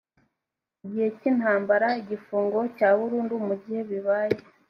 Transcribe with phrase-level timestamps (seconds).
[0.85, 4.37] igihe cy’intambara igifungo cya burundu mu gihe bibaye